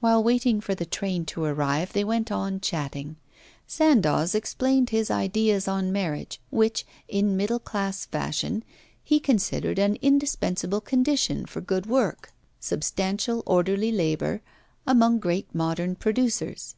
[0.00, 3.16] While waiting for the train to arrive, they went on chatting.
[3.66, 8.62] Sandoz explained his ideas on marriage, which, in middle class fashion,
[9.02, 14.42] he considered an indispensable condition for good work, substantial orderly labour,
[14.86, 16.74] among great modern producers.